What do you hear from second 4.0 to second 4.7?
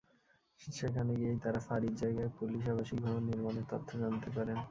জানতে পারেন।